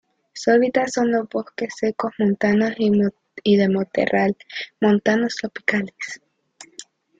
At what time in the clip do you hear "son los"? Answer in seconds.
0.89-1.29